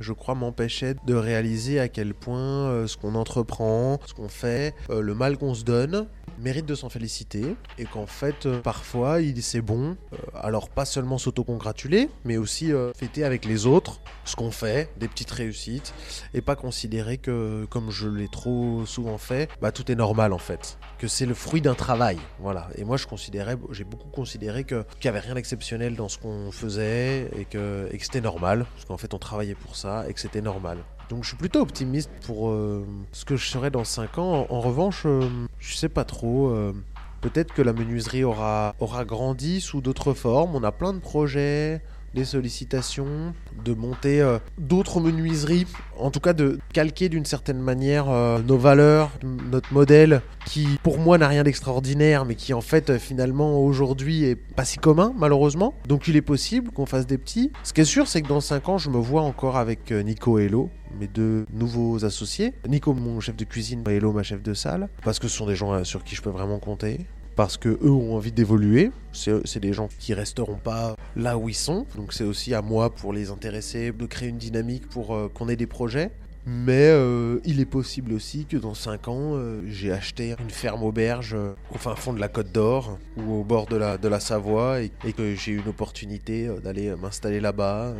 [0.00, 4.74] je crois, m'empêchait de réaliser à quel point euh, ce qu'on entreprend, ce qu'on fait,
[4.90, 6.06] euh, le mal qu'on se donne,
[6.38, 10.84] mérite de s'en féliciter et qu'en fait euh, parfois il c'est bon euh, alors pas
[10.84, 15.94] seulement s'autocongratuler mais aussi euh, fêter avec les autres ce qu'on fait des petites réussites
[16.34, 20.38] et pas considérer que comme je l'ai trop souvent fait bah tout est normal en
[20.38, 20.78] fait.
[20.98, 22.68] Que c'est le fruit d'un travail voilà.
[22.76, 26.18] Et moi je considérais j'ai beaucoup considéré que qu'il y avait rien d'exceptionnel dans ce
[26.18, 30.08] qu'on faisait et que et que c'était normal parce qu'en fait on travaillait pour ça
[30.08, 33.70] et que c'était normal donc je suis plutôt optimiste pour euh, ce que je serai
[33.70, 34.46] dans 5 ans.
[34.50, 36.48] En, revanche, euh, je sais pas trop.
[36.48, 36.72] euh,
[37.20, 40.54] Peut-être que la menuiserie aura, aura grandi sous d'autres formes.
[40.54, 41.80] On a plein de projets,
[42.14, 45.66] des sollicitations, de monter euh, d'autres menuiseries.
[45.98, 49.10] En tout cas, de calquer d'une certaine manière euh, nos valeurs,
[49.50, 54.24] notre modèle, qui pour moi n'a rien d'extraordinaire, mais qui en fait euh, finalement aujourd'hui
[54.24, 55.74] est pas si commun, malheureusement.
[55.86, 57.52] Donc il est possible qu'on fasse des petits.
[57.62, 60.38] Ce qui est sûr, c'est que dans 5 ans, je me vois encore avec Nico
[60.38, 62.54] et Hello, mes deux nouveaux associés.
[62.68, 65.46] Nico, mon chef de cuisine, et Hello, ma chef de salle, parce que ce sont
[65.46, 67.06] des gens sur qui je peux vraiment compter.
[67.36, 68.90] Parce que eux ont envie d'évoluer.
[69.12, 71.86] C'est des gens qui resteront pas là où ils sont.
[71.94, 75.48] Donc c'est aussi à moi pour les intéresser, de créer une dynamique pour euh, qu'on
[75.48, 76.10] ait des projets.
[76.46, 80.84] Mais euh, il est possible aussi que dans 5 ans, euh, j'ai acheté une ferme
[80.84, 81.36] auberge
[81.74, 85.12] au fin fond de la Côte d'Or ou au bord de la, Savoie et, et
[85.12, 87.94] que j'ai une opportunité d'aller m'installer là-bas.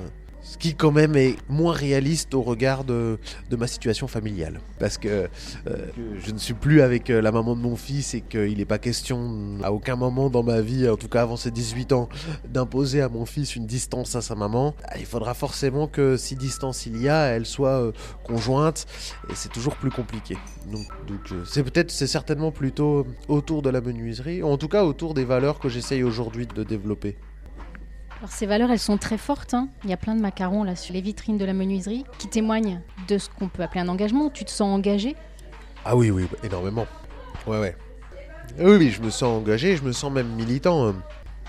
[0.47, 3.19] Ce qui quand même est moins réaliste au regard de,
[3.59, 4.61] ma situation familiale.
[4.79, 5.29] Parce que,
[5.67, 5.77] euh,
[6.21, 8.79] je ne suis plus avec euh, la maman de mon fils et qu'il n'est pas
[8.79, 12.09] question à aucun moment dans ma vie, en tout cas avant ses 18 ans,
[12.49, 14.77] d'imposer à mon fils une distance à sa maman.
[14.85, 18.87] Ah, il faudra forcément que si distance il y a, elle soit euh, conjointe
[19.29, 20.37] et c'est toujours plus compliqué.
[20.71, 20.87] Donc,
[21.45, 25.59] c'est peut-être, c'est certainement plutôt autour de la menuiserie, en tout cas autour des valeurs
[25.59, 27.17] que j'essaye aujourd'hui de développer.
[28.19, 29.53] Alors ces valeurs, elles sont très fortes.
[29.53, 29.69] Hein.
[29.85, 32.81] Il y a plein de macarons là sur les vitrines de la menuiserie qui témoignent
[33.09, 34.31] de ce qu'on peut appeler un engagement.
[34.31, 35.15] Tu te sens engagé?
[35.85, 36.87] Ah oui, oui, énormément.
[37.47, 37.77] Ouais, ouais.
[38.59, 40.95] Oui, oui, je me sens engagé, je me sens même militant.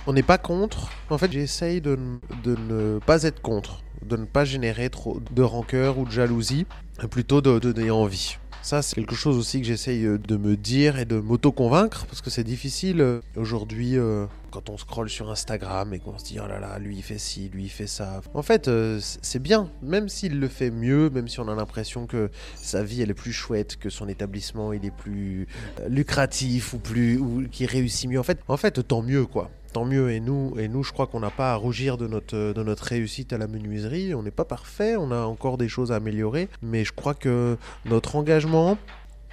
[0.08, 0.90] On n'est pas contre.
[1.10, 1.98] En fait, j'essaye de,
[2.44, 6.66] de, ne pas être contre, de ne pas générer trop de rancœur ou de jalousie,
[7.10, 8.38] plutôt de donner envie.
[8.62, 12.22] Ça, c'est quelque chose aussi que j'essaye euh, de me dire et de m'auto-convaincre, parce
[12.22, 16.40] que c'est difficile euh, aujourd'hui euh, quand on scrolle sur Instagram et qu'on se dit
[16.44, 18.22] oh là là, lui il fait ci, lui il fait ça.
[18.34, 22.30] En fait, c'est bien, même s'il le fait mieux, même si on a l'impression que
[22.56, 25.48] sa vie elle est plus chouette, que son établissement il est plus
[25.88, 28.20] lucratif ou plus ou qu'il réussit mieux.
[28.20, 30.12] En fait, en fait, tant mieux quoi tant mieux.
[30.12, 32.84] Et nous, et nous je crois qu'on n'a pas à rougir de notre, de notre
[32.84, 34.16] réussite à la menuiserie.
[34.16, 36.50] On n'est pas parfait, on a encore des choses à améliorer.
[36.62, 38.78] Mais je crois que notre engagement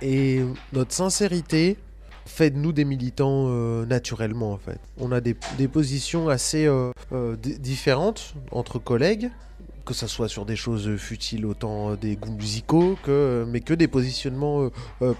[0.02, 1.78] et notre sincérité
[2.26, 4.78] fait de nous des militants euh, naturellement en fait.
[4.98, 9.30] On a des, des positions assez euh, euh, différentes entre collègues,
[9.84, 13.88] que ce soit sur des choses futiles autant des goûts musicaux que mais que des
[13.88, 14.70] positionnements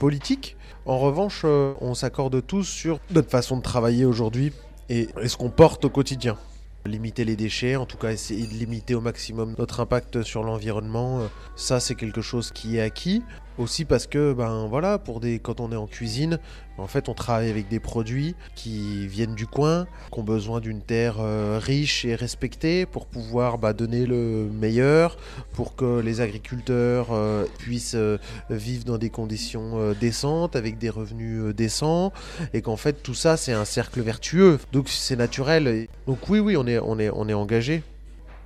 [0.01, 0.57] politiques.
[0.87, 4.53] En revanche, on s'accorde tous sur notre façon de travailler aujourd'hui
[4.89, 6.39] et, ce qu'on porte au quotidien.
[6.87, 11.21] Limiter les déchets, en tout cas essayer de limiter au maximum notre impact sur l'environnement,
[11.57, 13.23] ça c'est quelque chose qui est acquis.
[13.57, 16.41] Aussi parce que, ben voilà, pour des, quand on est en cuisine,
[16.77, 20.81] en fait, on travaille avec des produits qui viennent du coin, qui ont besoin d'une
[20.81, 25.17] terre euh, riche et respectée pour pouvoir bah, donner le meilleur,
[25.53, 28.19] pour que les agriculteurs euh, puissent euh,
[28.51, 32.13] vivre dans des conditions décentes, avec des revenus décents,
[32.55, 34.59] et qu'en fait, tout ça, c'est un cercle vertueux.
[34.73, 35.87] Donc, c'est naturel.
[36.09, 37.85] Donc, oui, oui, on est, on est, on est engagé.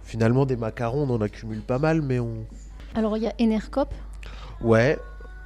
[0.05, 2.44] Finalement, des macarons, on en accumule pas mal, mais on.
[2.94, 3.88] Alors, il y a Enercop
[4.61, 4.99] Ouais.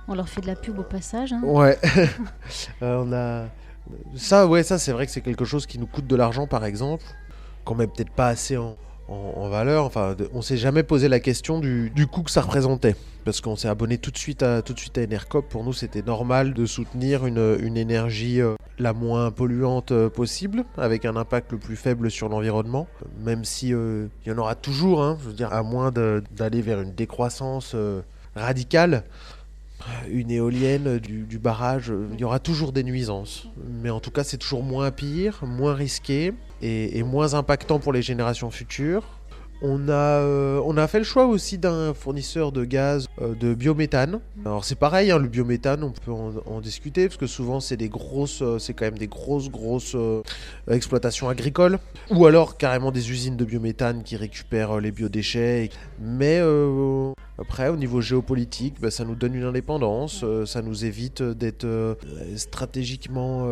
[0.08, 1.32] On leur fait de la pub au passage.
[1.32, 1.40] Hein.
[1.44, 1.78] Ouais.
[2.82, 3.46] Euh, on a
[4.16, 6.64] ça, ouais, ça c'est vrai que c'est quelque chose qui nous coûte de l'argent, par
[6.64, 7.04] exemple,
[7.64, 8.76] qu'on met peut-être pas assez en,
[9.50, 9.84] valeur.
[9.84, 12.96] Enfin, on s'est jamais posé la question du, coût que ça représentait,
[13.26, 15.46] parce qu'on s'est abonné tout de suite à tout de suite à Enercop.
[15.50, 21.04] Pour nous, c'était normal de soutenir une, énergie euh, la moins polluante euh, possible, avec
[21.04, 22.86] un impact le plus faible sur l'environnement,
[23.22, 25.02] même si il y en aura toujours.
[25.02, 27.76] Hein, je veux dire, à moins d'aller vers une décroissance
[28.34, 29.04] radicale,
[30.08, 33.48] une éolienne, du, barrage, il y aura toujours des nuisances.
[33.82, 38.02] Mais en tout cas, c'est toujours moins pire, moins risqué et, moins impactant pour les
[38.02, 39.04] générations futures.
[39.64, 43.54] On a, euh, on a fait le choix aussi d'un fournisseur de gaz euh, de
[43.54, 44.18] biométhane.
[44.44, 47.88] Alors c'est pareil, hein, le biométhane, on peut en, discuter parce que souvent c'est des
[47.88, 49.96] grosses, euh, c'est quand même des grosses, grosses
[50.68, 51.78] exploitations agricoles
[52.10, 55.70] ou alors carrément des usines de biométhane qui récupèrent les biodéchets.
[56.00, 56.40] Mais
[57.38, 61.96] après, au niveau géopolitique, bah, ça nous donne une indépendance, ça nous évite d'être
[62.36, 63.46] stratégiquement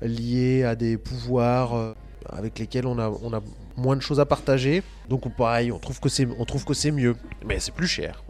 [0.00, 1.94] liés à des pouvoirs
[2.28, 3.42] avec lesquels on a,
[3.76, 4.82] moins de choses à partager.
[5.08, 8.22] Donc pareil, on trouve que c'est mieux, mais c'est plus cher.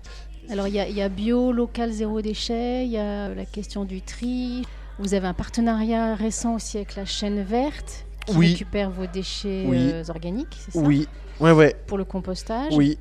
[0.51, 4.62] Alors il y, a bio, local, zéro déchet, il y a la question du tri.
[4.99, 10.03] Vous avez un partenariat récent aussi avec la chaîne verte qui récupère vos déchets euh,
[10.09, 11.09] organiques, c'est ça Oui,
[11.41, 11.75] Ouais, ouais.
[11.87, 12.99] Pour le compostage Oui.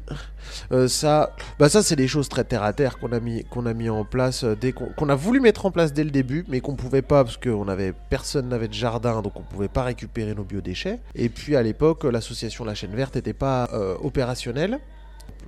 [0.71, 3.65] Euh, ça, bah ça c'est des choses très terre à terre qu'on a mis, qu'on
[3.65, 6.43] a mis en place euh, dès qu'on, a voulu mettre en place dès le début,
[6.47, 9.83] mais qu'on pouvait pas parce que avait personne n'avait de jardin, donc on pouvait pas
[9.83, 10.99] récupérer nos biodéchets.
[11.15, 14.79] Et puis à l'époque, l'association La Chaîne Verte n'était pas euh, opérationnelle.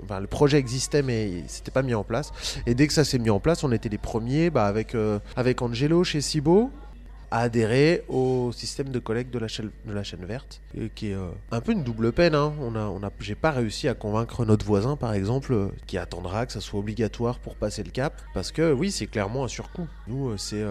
[0.03, 2.31] Enfin, le projet existait mais c'était pas mis en place.
[2.67, 4.95] Et dès que ça s'est mis en place, on était les premiers bah, avec,
[5.35, 6.71] avec Angelo chez Cibo
[7.31, 10.61] à adhérer au système de collecte de la chaîne, verte,
[10.95, 12.35] qui est euh, un peu une double peine.
[12.35, 12.53] Hein.
[12.61, 16.51] On a, j'ai pas réussi à convaincre notre voisin, par exemple, euh, qui attendra que
[16.51, 19.87] ça soit obligatoire pour passer le cap, parce que oui, c'est clairement un surcoût.
[20.07, 20.63] Nous, euh, c'est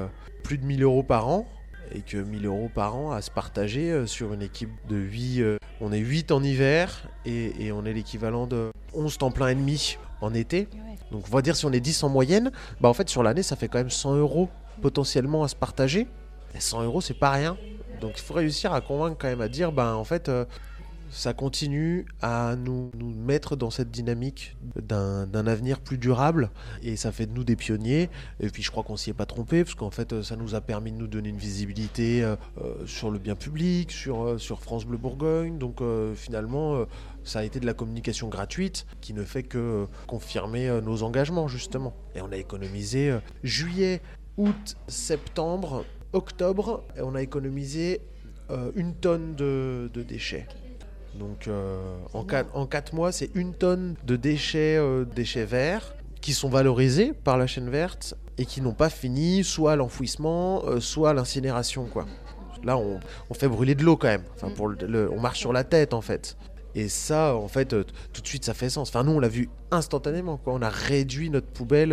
[0.43, 1.47] plus de 1000 euros par an,
[1.95, 5.45] et que 1000 euros par an à se partager sur une équipe de 8.
[5.81, 9.55] on est 8 en hiver et, et on est l'équivalent de 11 temps plein et
[9.55, 10.69] demi en été.
[11.11, 13.43] Donc on va dire si on est 10 en moyenne, bah en fait sur l'année
[13.43, 14.49] ça fait quand même 100 euros
[14.81, 16.09] potentiellement à se partager.
[16.61, 17.57] 100 euros, c'est pas rien.
[18.01, 20.45] Donc il faut réussir à convaincre quand même à dire, ben en fait, euh,
[21.15, 26.51] ça continue à nous, mettre dans cette dynamique d'un avenir plus durable
[26.83, 28.11] et ça fait de nous des pionniers.
[28.41, 30.61] Et puis je crois qu'on s'y est pas trompé parce qu'en fait ça nous a
[30.61, 34.61] permis de nous donner une visibilité euh, euh, sur le bien public, sur, euh, sur
[34.61, 35.57] France Bleu Bourgogne.
[35.59, 35.83] Donc
[36.17, 36.85] finalement
[37.23, 41.95] ça a été de la communication gratuite qui ne fait que confirmer nos engagements justement.
[42.17, 44.03] Et on a économisé juillet,
[44.37, 48.01] août, septembre, octobre on a économisé
[48.77, 50.47] une tonne de, de déchets.
[51.19, 56.49] Donc euh, en, quatre, mois, c'est une tonne de déchets, euh, déchets verts qui sont
[56.49, 61.11] valorisés par la chaîne verte et qui n'ont pas fini soit à l'enfouissement, euh, soit
[61.11, 61.87] à l'incinération.
[61.87, 62.07] quoi.
[62.65, 62.99] Là, on,
[63.35, 64.25] fait brûler de l'eau quand même.
[64.35, 64.73] Enfin, pour
[65.13, 66.37] on marche sur la tête en fait.
[66.75, 68.89] Et ça, en fait, tout de suite, ça fait sens.
[68.89, 70.39] Enfin, nous, on l'a vu instantanément.
[70.39, 70.55] Quoi.
[70.55, 71.91] On a réduit notre poubelle,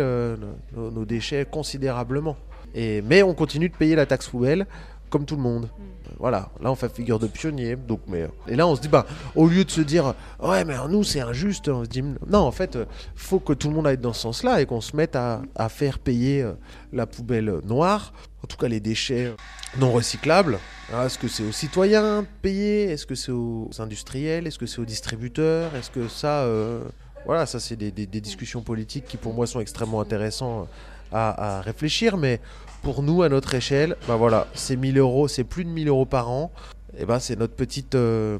[0.74, 2.36] nos, déchets considérablement.
[2.74, 4.66] Et, mais on continue de payer la taxe poubelle
[5.10, 5.64] comme tout le monde.
[5.64, 5.92] Mm.
[6.18, 7.76] Voilà, là on fait figure de pionnier.
[7.76, 10.74] Donc, mais, et là on se dit, bah, au lieu de se dire, ouais, mais
[10.88, 12.78] nous c'est injuste, on se dit, non, en fait,
[13.14, 15.98] faut que tout le monde aille dans ce sens-là et qu'on se mette à, faire
[15.98, 16.52] payer euh,
[16.92, 19.34] la poubelle noire, en tout cas les déchets
[19.78, 20.58] non recyclables.
[20.92, 22.84] Ah, est-ce que c'est aux citoyens de payer?
[22.90, 24.46] Est-ce que c'est aux industriels?
[24.46, 25.74] Est-ce que c'est aux distributeurs?
[25.74, 26.42] Est-ce que ça.
[26.42, 26.82] Euh,
[27.24, 30.68] voilà, ça c'est des, discussions politiques qui pour moi sont extrêmement intéressantes
[31.12, 32.40] à, à réfléchir, mais
[32.82, 36.04] pour nous, à notre échelle, bah voilà, c'est 1000 euros, c'est plus de 1000 euros
[36.04, 36.50] par an.
[36.98, 38.38] Et ben c'est notre petite, euh,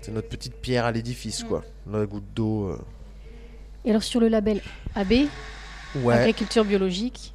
[0.00, 1.64] c'est notre petite pierre à l'édifice, quoi.
[1.90, 2.68] La goutte d'eau.
[2.68, 2.78] Euh.
[3.84, 4.60] Et alors sur le label
[4.94, 5.12] AB,
[6.08, 7.34] agriculture biologique,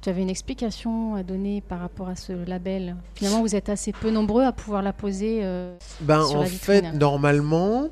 [0.00, 2.96] tu avais une explication à donner par rapport à ce label?
[3.14, 5.40] Finalement, vous êtes assez peu nombreux à pouvoir la poser.
[5.42, 7.88] Euh, ben en fait, normalement,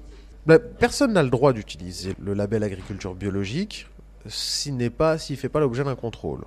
[0.47, 3.87] bah, personne n'a le droit d'utiliser le label agriculture biologique
[4.27, 6.41] s'il n'est pas, s'il fait pas l'objet d'un contrôle.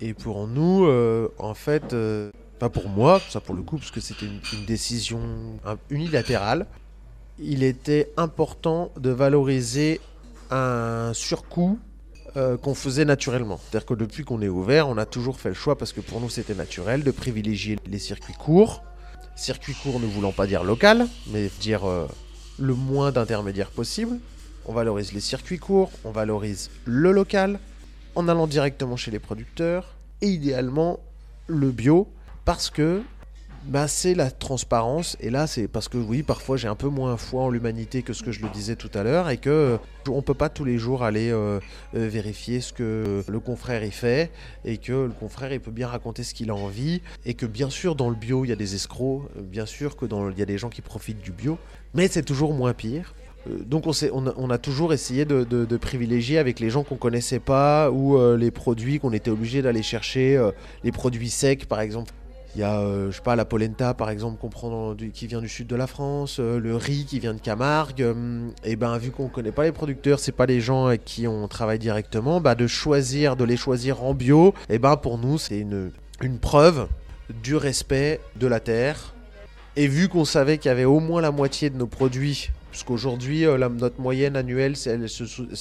[0.00, 3.90] Et pour nous, euh, en fait, euh, pas pour moi, ça pour le coup, parce
[3.90, 5.20] que c'était une, décision
[5.90, 6.66] unilatérale,
[7.38, 10.00] il était important de valoriser
[10.50, 11.78] un surcoût
[12.36, 13.58] euh, qu'on faisait naturellement.
[13.58, 16.20] C'est-à-dire que depuis qu'on est ouvert, on a toujours fait le choix, parce que pour
[16.20, 18.82] nous c'était naturel, de privilégier les circuits courts.
[19.36, 21.82] Circuit court ne voulant pas dire local, mais dire
[22.58, 24.18] le moins d'intermédiaires possible.
[24.66, 27.58] On valorise les circuits courts, on valorise le local,
[28.14, 31.00] en allant directement chez les producteurs et idéalement
[31.46, 32.08] le bio
[32.44, 33.02] parce que
[33.64, 35.16] bah, c'est la transparence.
[35.20, 38.12] Et là c'est parce que oui parfois j'ai un peu moins foi en l'humanité que
[38.12, 40.64] ce que je le disais tout à l'heure et que euh, on peut pas tous
[40.64, 41.60] les jours aller euh,
[41.94, 44.30] euh, vérifier ce que le confrère y fait
[44.64, 47.70] et que le confrère il peut bien raconter ce qu'il a envie et que bien
[47.70, 50.46] sûr dans le bio il y a des escrocs bien sûr que il y a
[50.46, 51.58] des gens qui profitent du bio
[51.94, 53.14] mais c'est toujours moins pire.
[53.14, 58.18] euh, donc on, a, toujours essayé de, privilégier avec les gens qu'on connaissait pas ou
[58.18, 60.50] euh, les produits qu'on était obligé d'aller chercher, euh,
[60.84, 62.12] les produits secs par exemple.
[62.56, 65.48] Il y a, je sais pas, la polenta par exemple qu'on prend qui vient du
[65.48, 68.04] sud de la France, le riz qui vient de Camargue.
[68.64, 71.46] et ben vu qu'on connaît pas les producteurs, c'est pas les gens avec qui on
[71.46, 75.60] travaille directement, bah, de choisir, de les choisir en bio, et ben pour nous c'est
[75.60, 76.88] une, une preuve
[77.44, 79.14] du respect de la terre.
[79.76, 83.46] Et vu qu'on savait qu'il y avait au moins la moitié de nos produits Puisqu'aujourd'hui,
[83.46, 85.06] euh, notre moyenne annuelle, elle,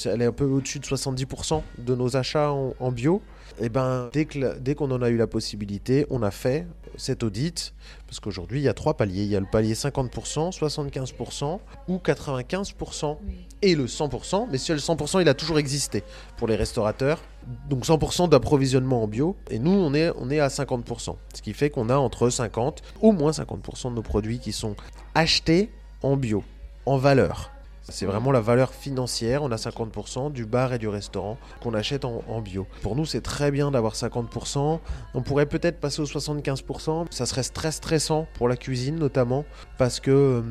[0.05, 3.21] elle, est un peu au-dessus de 70% de nos achats en, bio.
[3.59, 6.67] Et eh ben, dès qu'on dès en a eu la possibilité, on a fait
[6.97, 7.73] cet audit.
[8.07, 9.23] Parce qu'aujourd'hui, il y a trois paliers.
[9.23, 13.17] Il y a le palier 50%, 75% ou 95%
[13.61, 14.47] et le 100%.
[14.51, 16.03] Mais si le 100%, il a toujours existé
[16.37, 17.21] pour les restaurateurs.
[17.69, 19.35] Donc 100% d'approvisionnement en bio.
[19.49, 21.15] Et nous, on est, on est à 50%.
[21.33, 24.75] Ce qui fait qu'on a entre 50 au moins 50% de nos produits qui sont
[25.15, 25.71] achetés
[26.03, 26.43] en bio
[26.89, 27.51] en valeur.
[27.83, 29.43] C'est vraiment la valeur financière.
[29.43, 32.67] On a 50% du bar et du restaurant qu'on achète en, bio.
[32.81, 34.79] Pour nous, c'est très bien d'avoir 50%.
[35.13, 37.07] On pourrait peut-être passer aux 75%.
[37.11, 39.45] Ça serait très stressant pour la cuisine notamment
[39.77, 40.41] parce que euh,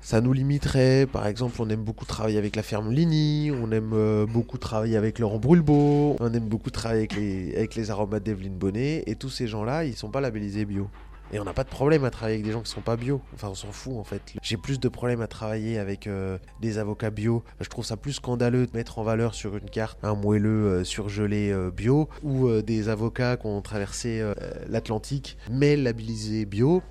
[0.00, 1.06] ça nous limiterait.
[1.06, 3.52] Par exemple, on aime beaucoup travailler avec la ferme Ligny.
[3.52, 6.16] On aime euh, beaucoup travailler avec Laurent Brulbeau.
[6.20, 9.04] On aime beaucoup travailler avec les, avec les aromates d'Evelyne Bonnet.
[9.06, 10.88] Et tous ces gens-là, ils sont pas labellisés bio.
[11.32, 13.20] Et on n'a pas de problème à travailler avec des gens qui sont pas bio.
[13.34, 14.20] Enfin, on s'en fout en fait.
[14.42, 17.44] J'ai plus de problèmes à travailler avec euh, des avocats bio.
[17.60, 20.84] Je trouve ça plus scandaleux de mettre en valeur sur une carte un moelleux euh,
[20.84, 24.22] surgelé euh, bio ou des avocats qui ont traversé
[24.68, 26.82] l'Atlantique mais labellisés bio.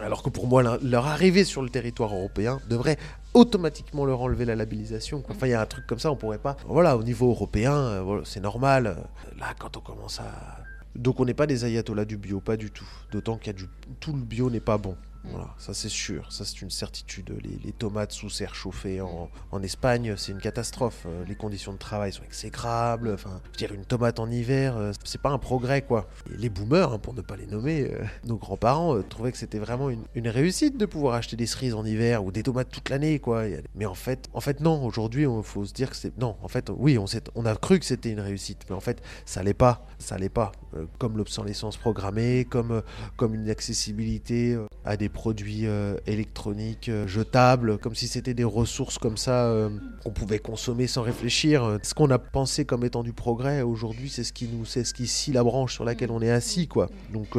[0.00, 2.96] Alors que pour moi, leur arrivée sur le territoire européen devrait
[3.34, 5.22] automatiquement leur enlever la labellisation.
[5.28, 6.56] Enfin, il y a un truc comme ça, on pourrait pas.
[6.66, 8.96] Voilà, au niveau européen, c'est normal.
[9.38, 10.61] Là, quand on commence à
[10.94, 12.88] donc on n'est pas des ayatollahs du bio, pas du tout.
[13.10, 13.66] D'autant qu'il y a du...
[14.00, 14.96] tout le bio n'est pas bon.
[15.24, 17.32] Voilà, ça c'est sûr, ça c'est une certitude.
[17.64, 21.04] Les, tomates sous serre chauffée en, en Espagne, c'est une catastrophe.
[21.06, 23.10] Euh, les conditions de travail sont exécrables.
[23.12, 26.08] Enfin, je dire, une tomate en hiver, euh, c'est pas un progrès quoi.
[26.26, 29.90] les boomers, hein, pour ne pas les nommer, euh, nos grands-parents trouvaient que c'était vraiment
[29.90, 33.18] une, une, réussite de pouvoir acheter des cerises en hiver ou des tomates toute l'année
[33.18, 33.44] quoi.
[33.74, 34.84] Mais en fait, en fait non.
[34.84, 36.36] Aujourd'hui, il faut se dire que c'est non.
[36.42, 39.42] En fait, oui, on, on a cru que c'était une réussite, mais en fait, ça
[39.42, 39.86] l'est pas.
[39.98, 40.52] Ça l'est pas.
[40.98, 42.82] comme l'obsolescence programmée, comme
[43.16, 48.98] comme une accessibilité à des produits euh, électroniques euh, jetables, comme si c'était des ressources
[48.98, 49.70] comme ça euh,
[50.02, 51.78] qu'on pouvait consommer sans réfléchir.
[51.82, 54.94] Ce qu'on a pensé comme étant du progrès aujourd'hui, c'est ce qui nous, c'est ce
[54.94, 56.88] qui scie la branche sur laquelle on est assis, quoi.
[57.12, 57.38] Donc,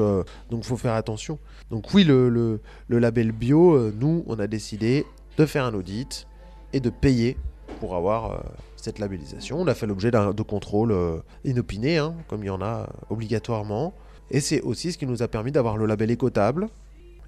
[0.50, 1.40] donc, faut faire attention.
[1.72, 5.06] Donc oui, le, le, label bio, nous, on a décidé
[5.38, 6.28] de faire un audit
[6.72, 7.38] et de payer
[7.80, 8.44] pour avoir
[8.78, 9.60] cette labellisation.
[9.60, 10.96] On a fait l'objet de contrôles
[11.44, 13.94] inopinés, hein, comme il y en a obligatoirement.
[14.32, 16.68] Et c'est aussi ce qui nous a permis d'avoir le label écotable,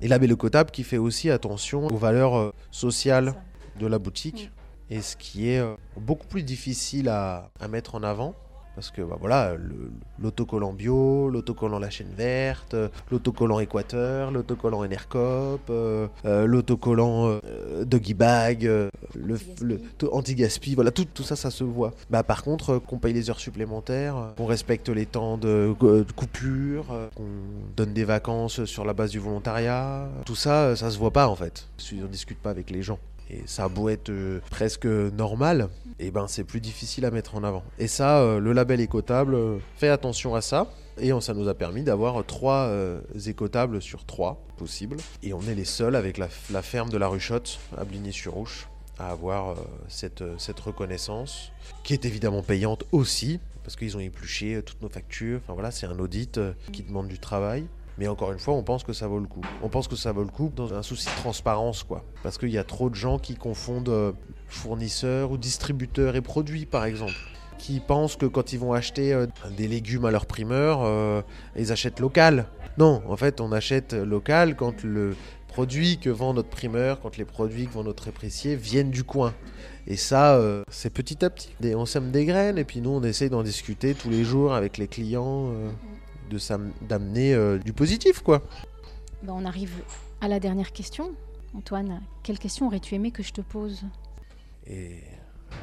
[0.01, 3.33] et label écotable qui fait aussi attention aux valeurs euh, sociales
[3.79, 4.51] de la boutique.
[4.89, 8.35] Et ce qui est euh, beaucoup plus difficile à, à mettre en avant
[8.75, 9.55] parce que bah, voilà,
[10.19, 12.75] l'autocollant bio, l'autocollant La Chaîne Verte,
[13.09, 19.79] l'autocollant Équateur, l'autocollant Enercop, euh, euh, l'autocollant euh, Doggy Bag, euh, le, le
[20.11, 21.93] anti-gaspi, voilà, tout, tout ça, ça se voit.
[22.09, 26.85] Bah, par contre, qu'on paye les heures supplémentaires, qu'on respecte les temps de, de coupure,
[27.15, 27.23] qu'on
[27.75, 31.35] donne des vacances sur la base du volontariat, tout ça, ça se voit pas en
[31.35, 31.67] fait.
[31.93, 36.07] On ne discute pas avec les gens et ça a être euh, presque normal, et
[36.07, 37.63] eh ben c'est plus difficile à mettre en avant.
[37.79, 40.71] Et ça, euh, le label écotable euh, fait attention à ça.
[40.97, 42.71] Et ça nous a permis d'avoir trois
[43.25, 44.95] écotables sur trois possibles.
[45.23, 46.29] Et on est les seuls avec la,
[46.61, 49.57] ferme de la Ruchotte à Bligny-sur-Ouche à avoir
[49.89, 51.51] cette, cette reconnaissance,
[51.83, 55.41] qui est évidemment payante aussi, parce qu'ils ont épluché toutes nos factures.
[55.43, 56.39] Enfin voilà, c'est un audit
[56.71, 57.65] qui demande du travail.
[57.97, 59.41] Mais encore une fois, on pense que ça vaut le coup.
[59.61, 62.03] On pense que ça vaut le coup dans un souci de transparence, quoi.
[62.23, 64.11] Parce qu'il y a trop de gens qui confondent euh,
[64.47, 67.15] fournisseurs ou distributeurs et produits, par exemple.
[67.57, 71.21] Qui pensent que quand ils vont acheter euh, des légumes à leur primeur, euh,
[71.55, 72.47] ils achètent local.
[72.77, 75.15] Non, en fait, on achète local quand le
[75.47, 79.33] produit que vend notre primeur, quand les produits que vend notre éprécier viennent du coin.
[79.87, 81.51] Et ça, c'est petit à petit.
[81.63, 84.77] On sème des graines et puis nous, on essaye d'en discuter tous les jours avec
[84.77, 85.53] les clients
[86.81, 88.41] d'amener euh, du positif, quoi.
[89.23, 89.71] Ben, on arrive
[90.21, 91.11] à la dernière question.
[91.55, 93.83] Antoine, quelle question aurais-tu aimé que je te pose?
[94.67, 94.97] Et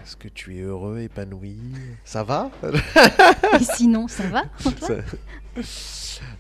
[0.03, 1.59] est-ce que tu es heureux, épanoui?
[2.05, 2.51] Ça va?
[3.61, 5.03] Et sinon, ça va, Antoine?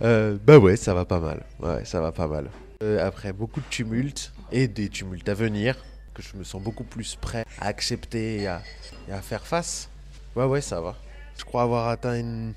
[0.00, 1.44] Euh, Bah ouais, ça va pas mal.
[1.60, 2.48] Ouais, ça va pas mal.
[2.82, 5.76] Euh, après beaucoup de tumultes et des tumultes à venir,
[6.14, 8.62] que je me sens beaucoup plus prêt à accepter et à,
[9.08, 9.88] et à faire face.
[10.34, 10.96] Ouais, ouais, ça va.
[11.36, 12.54] Je crois avoir atteint une,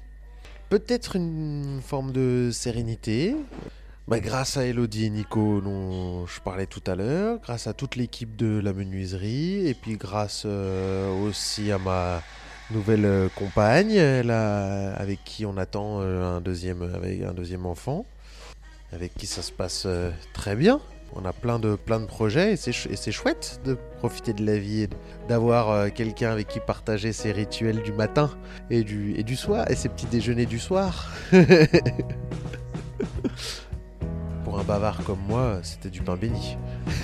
[0.69, 3.36] peut-être une forme de sérénité.
[4.08, 7.95] Bah, grâce à Elodie et Nico dont je parlais tout à l'heure, grâce à toute
[7.95, 12.21] l'équipe de la menuiserie, et puis grâce euh, aussi à ma
[12.69, 18.06] nouvelle euh, compagne, avec qui on attend euh, un, deuxième, un deuxième enfant,
[18.91, 19.88] avec qui ça se passe
[20.34, 20.80] très bien.
[21.15, 24.82] On a plein de, plein de projets et c'est chouette de profiter de la vie
[24.82, 24.89] et
[25.30, 28.30] d'avoir euh, quelqu'un avec qui partager ses rituels du matin
[28.69, 31.10] et du, et du soir et ses petits déjeuners du soir.
[34.56, 36.56] Pour un bavard comme moi, c'était du pain béni.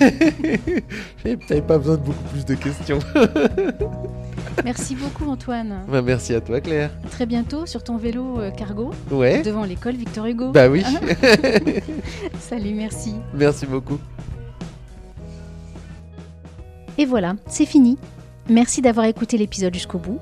[1.22, 2.98] J'avais pas besoin de beaucoup plus de questions.
[4.64, 5.84] Merci beaucoup Antoine.
[5.86, 6.90] Bah, merci à toi Claire.
[7.10, 8.92] très bientôt sur ton vélo euh, cargo.
[9.10, 9.42] Ouais.
[9.42, 10.50] Devant l'école Victor Hugo.
[10.50, 10.82] Bah oui.
[12.40, 13.16] Salut, merci.
[13.34, 13.98] Merci beaucoup.
[16.96, 17.98] Et voilà, c'est fini.
[18.48, 20.20] Merci d'avoir écouté l'épisode jusqu'au bout.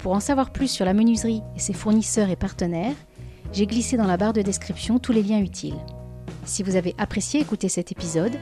[0.00, 2.94] Pour en savoir plus sur la menuiserie et ses fournisseurs et partenaires,
[3.54, 5.78] j'ai glissé dans la barre de description tous les liens utiles.
[6.48, 8.32] Si vous avez apprécié écouter cet épisode,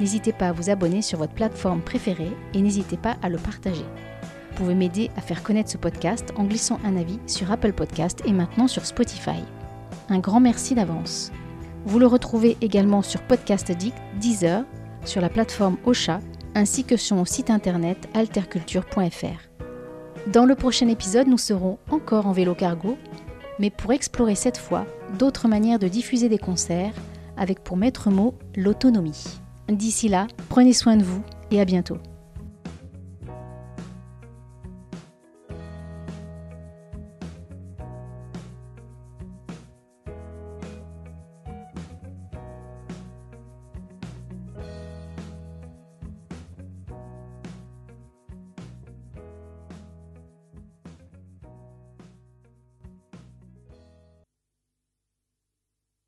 [0.00, 3.84] n'hésitez pas à vous abonner sur votre plateforme préférée et n'hésitez pas à le partager.
[4.50, 8.22] Vous pouvez m'aider à faire connaître ce podcast en glissant un avis sur Apple Podcast
[8.24, 9.44] et maintenant sur Spotify.
[10.08, 11.32] Un grand merci d'avance.
[11.84, 14.64] Vous le retrouvez également sur Podcast Addict, Deezer,
[15.04, 16.20] sur la plateforme Ocha,
[16.54, 19.50] ainsi que sur mon site internet alterculture.fr.
[20.32, 22.96] Dans le prochain épisode, nous serons encore en vélo cargo,
[23.58, 24.86] mais pour explorer cette fois
[25.18, 26.94] d'autres manières de diffuser des concerts,
[27.40, 29.40] avec pour maître mot l'autonomie.
[29.68, 31.96] D'ici là, prenez soin de vous et à bientôt.